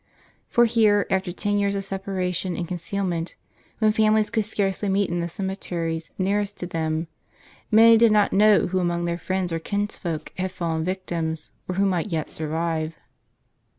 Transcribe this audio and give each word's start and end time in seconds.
For 0.47 0.65
here, 0.65 1.05
after 1.11 1.31
ten 1.31 1.59
years 1.59 1.75
of 1.75 1.83
separation 1.83 2.55
and 2.57 2.67
concealment, 2.67 3.35
when 3.77 3.91
families 3.91 4.31
could 4.31 4.45
scarcely 4.45 4.89
meet 4.89 5.11
in 5.11 5.19
the 5.19 5.29
cemeteries 5.29 6.09
nearest 6.17 6.57
to 6.57 6.65
them, 6.65 7.05
many 7.69 7.91
* 7.91 7.91
Isaias 7.91 7.97
xxxv. 7.97 7.99
1, 7.99 7.99
3. 7.99 8.07
did 8.07 8.11
not 8.11 8.33
know 8.33 8.65
who 8.65 8.79
among 8.79 9.17
friends 9.17 9.53
or 9.53 9.59
kinsfolk 9.59 10.33
had 10.39 10.51
fallen 10.51 10.83
victims, 10.83 11.51
or 11.67 11.75
who 11.75 11.85
might 11.85 12.11
yet 12.11 12.31
survive. 12.31 12.95